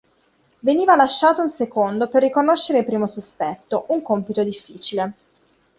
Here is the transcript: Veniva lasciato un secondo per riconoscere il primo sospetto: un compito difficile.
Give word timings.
Veniva 0.63 0.95
lasciato 0.95 1.41
un 1.41 1.47
secondo 1.47 2.07
per 2.07 2.23
riconoscere 2.23 2.79
il 2.79 2.85
primo 2.85 3.05
sospetto: 3.05 3.85
un 3.89 4.01
compito 4.01 4.43
difficile. 4.43 5.13